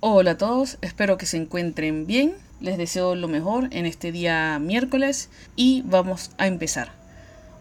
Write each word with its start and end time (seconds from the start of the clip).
Hola 0.00 0.30
a 0.30 0.38
todos, 0.38 0.78
espero 0.80 1.18
que 1.18 1.26
se 1.26 1.38
encuentren 1.38 2.06
bien. 2.06 2.34
Les 2.60 2.78
deseo 2.78 3.16
lo 3.16 3.26
mejor 3.26 3.66
en 3.72 3.84
este 3.84 4.12
día 4.12 4.60
miércoles 4.60 5.28
y 5.56 5.82
vamos 5.86 6.30
a 6.38 6.46
empezar. 6.46 6.92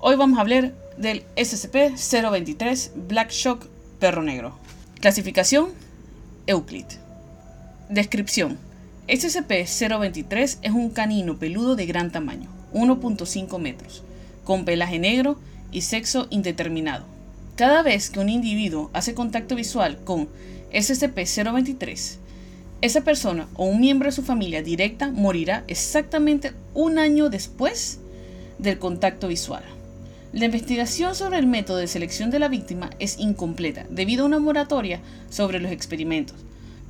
Hoy 0.00 0.16
vamos 0.16 0.36
a 0.36 0.42
hablar 0.42 0.74
del 0.98 1.24
SCP-023 1.36 2.90
Black 3.08 3.30
Shock 3.30 3.64
Perro 3.98 4.22
Negro. 4.22 4.54
Clasificación 5.00 5.70
Euclid. 6.46 6.84
Descripción. 7.88 8.58
SCP-023 9.08 10.58
es 10.60 10.72
un 10.72 10.90
canino 10.90 11.38
peludo 11.38 11.74
de 11.74 11.86
gran 11.86 12.12
tamaño, 12.12 12.50
1.5 12.74 13.58
metros, 13.58 14.02
con 14.44 14.66
pelaje 14.66 14.98
negro 14.98 15.38
y 15.72 15.80
sexo 15.80 16.26
indeterminado. 16.28 17.06
Cada 17.56 17.82
vez 17.82 18.10
que 18.10 18.20
un 18.20 18.28
individuo 18.28 18.90
hace 18.92 19.14
contacto 19.14 19.56
visual 19.56 20.00
con 20.04 20.28
SCP-023, 20.74 22.18
esa 22.82 23.02
persona 23.02 23.48
o 23.54 23.64
un 23.64 23.80
miembro 23.80 24.08
de 24.08 24.12
su 24.12 24.22
familia 24.22 24.62
directa 24.62 25.10
morirá 25.10 25.64
exactamente 25.66 26.52
un 26.74 26.98
año 26.98 27.30
después 27.30 28.00
del 28.58 28.78
contacto 28.78 29.28
visual. 29.28 29.62
La 30.32 30.44
investigación 30.44 31.14
sobre 31.14 31.38
el 31.38 31.46
método 31.46 31.78
de 31.78 31.86
selección 31.86 32.30
de 32.30 32.38
la 32.38 32.48
víctima 32.48 32.90
es 32.98 33.18
incompleta 33.18 33.86
debido 33.88 34.24
a 34.24 34.26
una 34.26 34.38
moratoria 34.38 35.00
sobre 35.30 35.60
los 35.60 35.72
experimentos, 35.72 36.36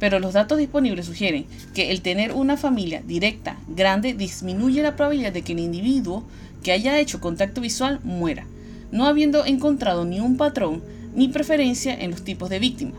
pero 0.00 0.18
los 0.18 0.32
datos 0.32 0.58
disponibles 0.58 1.06
sugieren 1.06 1.46
que 1.72 1.92
el 1.92 2.02
tener 2.02 2.32
una 2.32 2.56
familia 2.56 3.02
directa 3.06 3.56
grande 3.68 4.14
disminuye 4.14 4.82
la 4.82 4.96
probabilidad 4.96 5.32
de 5.32 5.42
que 5.42 5.52
el 5.52 5.60
individuo 5.60 6.24
que 6.64 6.72
haya 6.72 6.98
hecho 6.98 7.20
contacto 7.20 7.60
visual 7.60 8.00
muera, 8.02 8.46
no 8.90 9.06
habiendo 9.06 9.44
encontrado 9.44 10.04
ni 10.04 10.18
un 10.18 10.36
patrón 10.36 10.82
ni 11.14 11.28
preferencia 11.28 11.94
en 11.94 12.10
los 12.10 12.24
tipos 12.24 12.50
de 12.50 12.58
víctima. 12.58 12.92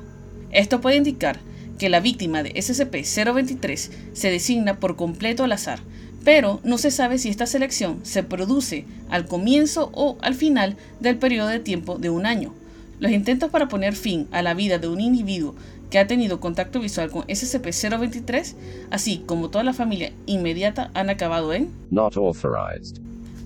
Esto 0.51 0.79
puede 0.79 0.95
indicar 0.95 1.39
que 1.77 1.89
la 1.89 1.99
víctima 1.99 2.43
de 2.43 2.53
SCP-023 2.53 3.89
se 4.13 4.31
designa 4.31 4.79
por 4.79 4.95
completo 4.95 5.43
al 5.43 5.51
azar, 5.51 5.79
pero 6.23 6.59
no 6.63 6.77
se 6.77 6.91
sabe 6.91 7.17
si 7.17 7.29
esta 7.29 7.45
selección 7.45 7.99
se 8.03 8.23
produce 8.23 8.85
al 9.09 9.27
comienzo 9.27 9.91
o 9.93 10.17
al 10.21 10.35
final 10.35 10.75
del 10.99 11.17
periodo 11.17 11.47
de 11.47 11.59
tiempo 11.59 11.97
de 11.97 12.09
un 12.09 12.25
año. 12.25 12.53
Los 12.99 13.11
intentos 13.11 13.51
para 13.51 13.67
poner 13.67 13.95
fin 13.95 14.27
a 14.31 14.41
la 14.41 14.53
vida 14.53 14.79
de 14.79 14.87
un 14.87 14.99
individuo 14.99 15.55
que 15.89 15.99
ha 15.99 16.07
tenido 16.07 16.39
contacto 16.39 16.79
visual 16.79 17.09
con 17.11 17.23
SCP-023, 17.23 18.55
así 18.91 19.23
como 19.25 19.49
toda 19.49 19.63
la 19.63 19.73
familia 19.73 20.11
inmediata, 20.25 20.91
han 20.93 21.09
acabado 21.09 21.53
en 21.53 21.69
Not 21.91 22.17
authorized. 22.17 22.97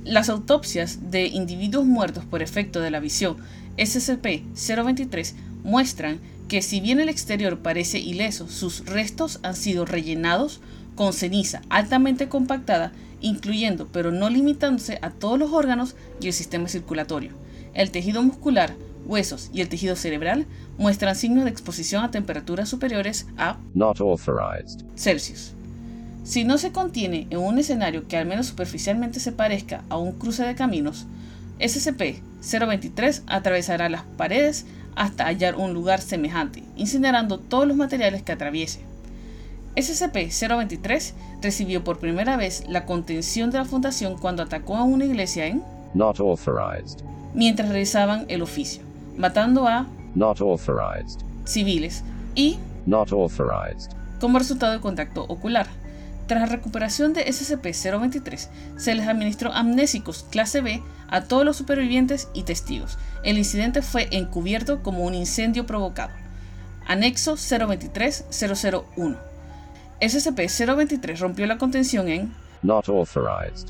Las 0.03 0.29
autopsias 0.29 1.11
de 1.11 1.27
individuos 1.27 1.85
muertos 1.85 2.25
por 2.25 2.41
efecto 2.41 2.79
de 2.79 2.89
la 2.89 2.99
visión 2.99 3.37
SCP-023 3.77 5.33
muestran 5.63 6.19
que 6.51 6.61
si 6.61 6.81
bien 6.81 6.99
el 6.99 7.07
exterior 7.07 7.59
parece 7.59 7.97
ileso, 7.97 8.49
sus 8.49 8.85
restos 8.85 9.39
han 9.41 9.55
sido 9.55 9.85
rellenados 9.85 10.59
con 10.95 11.13
ceniza 11.13 11.61
altamente 11.69 12.27
compactada, 12.27 12.91
incluyendo 13.21 13.87
pero 13.87 14.11
no 14.11 14.29
limitándose 14.29 14.99
a 15.01 15.11
todos 15.11 15.39
los 15.39 15.53
órganos 15.53 15.95
y 16.19 16.27
el 16.27 16.33
sistema 16.33 16.67
circulatorio. 16.67 17.31
El 17.73 17.89
tejido 17.89 18.21
muscular, 18.21 18.73
huesos 19.05 19.49
y 19.53 19.61
el 19.61 19.69
tejido 19.69 19.95
cerebral 19.95 20.45
muestran 20.77 21.15
signos 21.15 21.45
de 21.45 21.51
exposición 21.51 22.03
a 22.03 22.11
temperaturas 22.11 22.67
superiores 22.67 23.27
a 23.37 23.57
Not 23.73 24.01
authorized. 24.01 24.81
Celsius. 24.97 25.53
Si 26.25 26.43
no 26.43 26.57
se 26.57 26.73
contiene 26.73 27.27
en 27.29 27.39
un 27.39 27.59
escenario 27.59 28.09
que 28.09 28.17
al 28.17 28.25
menos 28.25 28.47
superficialmente 28.47 29.21
se 29.21 29.31
parezca 29.31 29.85
a 29.87 29.97
un 29.97 30.11
cruce 30.11 30.43
de 30.43 30.55
caminos, 30.55 31.07
SCP-023 31.61 33.21
atravesará 33.27 33.87
las 33.87 34.03
paredes 34.17 34.65
hasta 34.95 35.25
hallar 35.25 35.55
un 35.55 35.73
lugar 35.73 36.01
semejante, 36.01 36.63
incinerando 36.75 37.37
todos 37.39 37.67
los 37.67 37.77
materiales 37.77 38.23
que 38.23 38.31
atraviese. 38.31 38.81
SCP-023 39.75 41.13
recibió 41.41 41.83
por 41.83 41.99
primera 41.99 42.37
vez 42.37 42.63
la 42.67 42.85
contención 42.85 43.51
de 43.51 43.57
la 43.59 43.65
Fundación 43.65 44.17
cuando 44.17 44.43
atacó 44.43 44.75
a 44.77 44.83
una 44.83 45.05
iglesia 45.05 45.47
en 45.47 45.63
Not 45.93 46.19
authorized. 46.19 46.99
mientras 47.33 47.69
realizaban 47.69 48.25
el 48.27 48.41
oficio, 48.41 48.81
matando 49.17 49.67
a 49.67 49.87
Not 50.15 50.41
authorized. 50.41 51.21
civiles 51.45 52.03
y 52.35 52.57
Not 52.85 53.11
authorized. 53.11 53.91
como 54.19 54.39
resultado 54.39 54.73
de 54.73 54.79
contacto 54.81 55.23
ocular. 55.27 55.67
Tras 56.27 56.41
la 56.41 56.47
recuperación 56.47 57.13
de 57.13 57.25
SCP-023, 57.25 58.47
se 58.77 58.95
les 58.95 59.07
administró 59.07 59.51
amnésicos 59.51 60.25
clase 60.29 60.61
B 60.61 60.81
a 61.09 61.21
todos 61.23 61.43
los 61.43 61.57
supervivientes 61.57 62.29
y 62.33 62.43
testigos. 62.43 62.97
El 63.23 63.37
incidente 63.37 63.81
fue 63.81 64.07
encubierto 64.11 64.81
como 64.81 65.03
un 65.03 65.13
incendio 65.13 65.65
provocado. 65.65 66.13
Anexo 66.87 67.33
023-001. 67.35 69.17
SCP-023 69.99 71.19
rompió 71.19 71.45
la 71.45 71.57
contención 71.57 72.07
en 72.07 72.33
Not 72.63 72.89
authorized. 72.89 73.67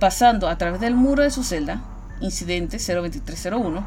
pasando 0.00 0.48
a 0.48 0.56
través 0.58 0.80
del 0.80 0.94
muro 0.94 1.22
de 1.22 1.30
su 1.30 1.44
celda, 1.44 1.82
incidente 2.20 2.78
02301, 2.78 3.86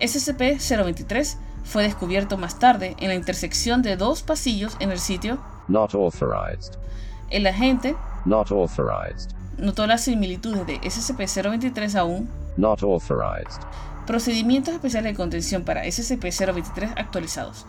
SCP-023 0.00 1.36
fue 1.64 1.82
descubierto 1.82 2.36
más 2.36 2.58
tarde 2.58 2.94
en 2.98 3.08
la 3.08 3.14
intersección 3.14 3.82
de 3.82 3.96
dos 3.96 4.22
pasillos 4.22 4.76
en 4.80 4.90
el 4.90 4.98
sitio. 4.98 5.38
Not 5.68 5.94
authorized. 5.94 6.74
El 7.30 7.46
agente 7.46 7.96
Not 8.24 8.50
authorized. 8.50 9.30
notó 9.58 9.86
las 9.86 10.02
similitudes 10.02 10.66
de 10.66 10.80
SCP-023 10.80 11.94
a 11.96 12.04
un 12.04 12.28
Not 12.56 12.82
authorized. 12.82 13.60
procedimientos 14.06 14.74
especiales 14.74 15.12
de 15.12 15.16
contención 15.16 15.64
para 15.64 15.84
SCP-023 15.84 16.92
actualizados. 16.96 17.66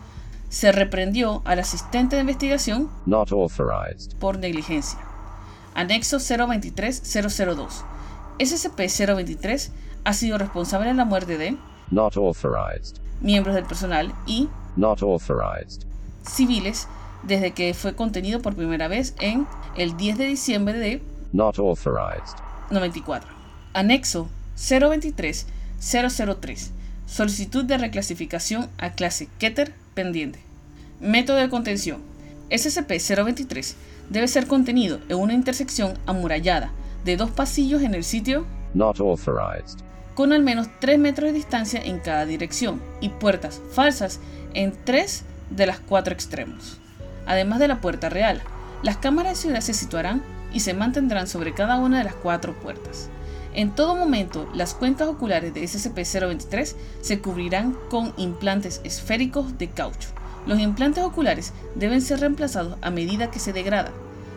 Se 0.48 0.70
reprendió 0.72 1.42
al 1.44 1.58
asistente 1.58 2.16
de 2.16 2.20
investigación 2.20 2.90
Not 3.06 3.32
authorized. 3.32 4.16
por 4.18 4.38
negligencia. 4.38 5.00
Anexo 5.74 6.18
023-002. 6.18 7.68
SCP-023 8.38 9.70
ha 10.04 10.12
sido 10.12 10.38
responsable 10.38 10.88
de 10.88 10.94
la 10.94 11.04
muerte 11.04 11.36
de 11.38 11.56
Not 11.90 12.16
authorized. 12.16 12.96
miembros 13.20 13.54
del 13.54 13.64
personal 13.64 14.14
y 14.26 14.48
Not 14.76 15.02
authorized. 15.02 15.82
civiles 16.22 16.86
desde 17.22 17.52
que 17.52 17.74
fue 17.74 17.94
contenido 17.94 18.40
por 18.40 18.54
primera 18.54 18.88
vez 18.88 19.14
en 19.20 19.46
el 19.76 19.96
10 19.96 20.18
de 20.18 20.26
diciembre 20.26 20.78
de 20.78 21.02
Not 21.32 21.58
authorized. 21.58 22.36
94. 22.70 23.28
Anexo 23.74 24.28
023-003. 24.56 26.70
Solicitud 27.06 27.64
de 27.64 27.78
reclasificación 27.78 28.68
a 28.78 28.92
clase 28.92 29.28
Keter 29.38 29.72
pendiente. 29.94 30.40
Método 31.00 31.36
de 31.36 31.48
contención. 31.48 32.00
SCP-023 32.50 33.74
debe 34.10 34.28
ser 34.28 34.46
contenido 34.46 35.00
en 35.08 35.18
una 35.18 35.34
intersección 35.34 35.98
amurallada 36.06 36.70
de 37.04 37.16
dos 37.16 37.30
pasillos 37.30 37.82
en 37.82 37.94
el 37.94 38.04
sitio 38.04 38.46
Not 38.74 39.00
authorized. 39.00 39.78
con 40.14 40.32
al 40.32 40.42
menos 40.42 40.68
3 40.80 40.98
metros 40.98 41.28
de 41.28 41.34
distancia 41.34 41.80
en 41.82 41.98
cada 41.98 42.24
dirección 42.24 42.80
y 43.00 43.08
puertas 43.10 43.60
falsas 43.72 44.20
en 44.54 44.72
tres 44.84 45.24
de 45.50 45.66
las 45.66 45.78
cuatro 45.80 46.14
extremos. 46.14 46.78
Además 47.26 47.58
de 47.58 47.68
la 47.68 47.80
puerta 47.80 48.08
real, 48.08 48.42
las 48.82 48.96
cámaras 48.96 49.32
de 49.32 49.36
seguridad 49.36 49.60
se 49.60 49.74
situarán 49.74 50.22
y 50.52 50.60
se 50.60 50.74
mantendrán 50.74 51.26
sobre 51.26 51.54
cada 51.54 51.76
una 51.76 51.98
de 51.98 52.04
las 52.04 52.14
cuatro 52.14 52.54
puertas. 52.54 53.08
En 53.54 53.70
todo 53.70 53.96
momento, 53.96 54.48
las 54.54 54.74
cuencas 54.74 55.08
oculares 55.08 55.54
de 55.54 55.62
SCP-023 55.62 56.74
se 57.00 57.20
cubrirán 57.20 57.76
con 57.90 58.12
implantes 58.16 58.80
esféricos 58.84 59.56
de 59.58 59.68
caucho. 59.68 60.10
Los 60.46 60.60
implantes 60.60 61.02
oculares 61.02 61.52
deben 61.74 62.02
ser 62.02 62.20
reemplazados 62.20 62.76
a 62.82 62.90
medida 62.90 63.30
que 63.30 63.38
se 63.38 63.52
degrada. 63.52 63.92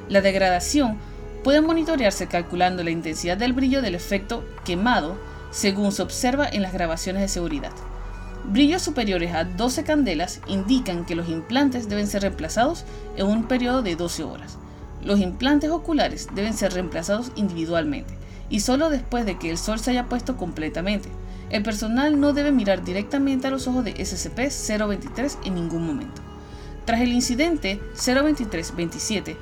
La 0.08 0.22
degradación 0.22 0.98
puede 1.44 1.62
monitorearse 1.62 2.28
calculando 2.28 2.84
la 2.84 2.92
intensidad 2.92 3.38
del 3.38 3.54
brillo 3.54 3.82
del 3.82 3.96
efecto 3.96 4.44
quemado 4.64 5.18
según 5.52 5.92
se 5.92 6.02
observa 6.02 6.48
en 6.48 6.62
las 6.62 6.74
grabaciones 6.74 7.22
de 7.22 7.28
seguridad. 7.28 7.72
Brillos 8.52 8.82
superiores 8.82 9.36
a 9.36 9.44
12 9.44 9.84
candelas 9.84 10.42
indican 10.48 11.06
que 11.06 11.14
los 11.14 11.30
implantes 11.30 11.88
deben 11.88 12.08
ser 12.08 12.24
reemplazados 12.24 12.84
en 13.16 13.28
un 13.28 13.44
periodo 13.44 13.84
de 13.84 13.96
12 13.96 14.24
horas. 14.24 14.58
Los 15.04 15.20
implantes 15.20 15.70
oculares 15.70 16.28
deben 16.34 16.56
ser 16.56 16.74
reemplazados 16.74 17.32
individualmente 17.36 18.12
y 18.50 18.62
solo 18.62 18.90
después 18.90 19.28
de 19.28 19.38
que 19.38 19.52
el 19.52 19.60
sol 19.60 19.80
se 19.80 19.92
haya 19.92 20.10
puesto 20.10 20.36
completamente. 20.36 21.10
El 21.52 21.62
personal 21.62 22.20
no 22.20 22.34
debe 22.34 22.52
mirar 22.52 22.84
directamente 22.84 23.46
a 23.46 23.52
los 23.52 23.68
ojos 23.68 23.86
de 23.86 23.94
SCP-023 23.94 25.38
en 25.46 25.54
ningún 25.54 25.86
momento. 25.86 26.20
Tras 26.86 27.02
el 27.02 27.14
incidente 27.14 27.80
023-27, 27.94 29.36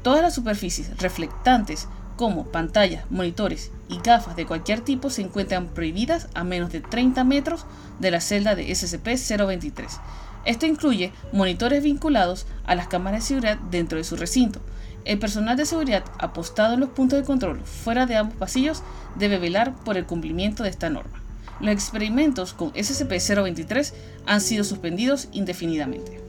todas 0.00 0.22
las 0.22 0.34
superficies 0.34 0.96
reflectantes 0.96 1.88
como 2.16 2.46
pantallas, 2.46 3.04
monitores 3.10 3.70
y 3.88 3.98
gafas 3.98 4.36
de 4.36 4.46
cualquier 4.46 4.80
tipo 4.80 5.10
se 5.10 5.22
encuentran 5.22 5.68
prohibidas 5.68 6.28
a 6.34 6.44
menos 6.44 6.72
de 6.72 6.80
30 6.80 7.22
metros 7.24 7.66
de 8.00 8.10
la 8.10 8.20
celda 8.20 8.54
de 8.54 8.68
SCP-023. 8.68 10.00
Esto 10.44 10.66
incluye 10.66 11.12
monitores 11.32 11.82
vinculados 11.82 12.46
a 12.64 12.74
las 12.74 12.88
cámaras 12.88 13.22
de 13.22 13.28
seguridad 13.28 13.58
dentro 13.70 13.98
de 13.98 14.04
su 14.04 14.16
recinto. 14.16 14.60
El 15.04 15.18
personal 15.18 15.56
de 15.56 15.66
seguridad 15.66 16.04
apostado 16.18 16.74
en 16.74 16.80
los 16.80 16.90
puntos 16.90 17.18
de 17.18 17.24
control 17.24 17.60
fuera 17.60 18.06
de 18.06 18.16
ambos 18.16 18.36
pasillos 18.36 18.82
debe 19.16 19.38
velar 19.38 19.74
por 19.84 19.96
el 19.96 20.06
cumplimiento 20.06 20.62
de 20.62 20.70
esta 20.70 20.90
norma. 20.90 21.22
Los 21.60 21.72
experimentos 21.72 22.52
con 22.52 22.72
SCP-023 22.72 23.92
han 24.26 24.40
sido 24.40 24.64
suspendidos 24.64 25.28
indefinidamente. 25.32 26.20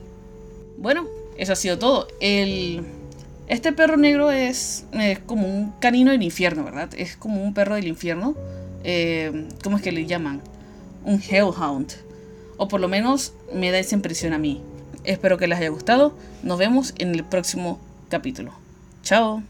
Bueno, 0.78 1.08
eso 1.38 1.54
ha 1.54 1.56
sido 1.56 1.78
todo. 1.78 2.08
El, 2.20 2.86
este 3.48 3.72
perro 3.72 3.98
negro 3.98 4.32
es, 4.32 4.86
es 4.92 5.20
como 5.20 5.48
un 5.48 5.72
canino 5.80 6.12
del 6.12 6.24
infierno, 6.24 6.64
¿verdad? 6.64 6.90
Es 6.98 7.16
como 7.16 7.44
un 7.44 7.54
perro 7.54 7.76
del 7.76 7.88
infierno. 7.88 8.36
Eh, 8.84 9.48
¿Cómo 9.64 9.78
es 9.78 9.84
que 9.84 9.92
le 9.92 10.06
llaman? 10.06 10.42
Un 11.06 11.22
Hellhound. 11.22 11.94
O 12.58 12.68
por 12.68 12.82
lo 12.82 12.88
menos 12.88 13.34
me 13.54 13.72
da 13.72 13.80
esa 13.80 13.96
impresión 13.96 14.34
a 14.34 14.38
mí. 14.38 14.62
Espero 15.04 15.38
que 15.38 15.48
les 15.48 15.60
haya 15.60 15.70
gustado. 15.70 16.14
Nos 16.44 16.58
vemos 16.58 16.94
en 16.98 17.16
el 17.16 17.24
próximo 17.24 17.80
capítulo. 18.10 18.52
Chao. 19.04 19.44